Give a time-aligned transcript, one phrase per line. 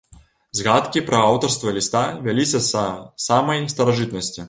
[0.59, 2.87] Згадкі пра аўтарства ліста вяліся са
[3.31, 4.37] самай старажытнасці.